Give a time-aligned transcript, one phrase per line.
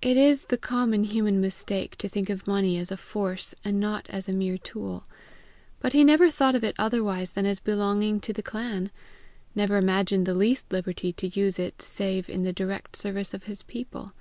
[0.00, 4.06] It is the common human mistake to think of money as a force and not
[4.08, 5.04] as a mere tool.
[5.80, 8.90] But he never thought of it otherwise than as belonging to the clan;
[9.54, 13.62] never imagined the least liberty to use it save in the direct service of his
[13.62, 14.14] people.